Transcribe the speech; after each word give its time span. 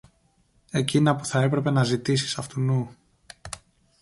εκείνα 0.71 1.15
που 1.15 1.25
θα 1.25 1.41
έπρεπε 1.41 1.69
να 1.71 1.83
ζητήσεις 1.83 2.37
αυτουνού 2.37 2.95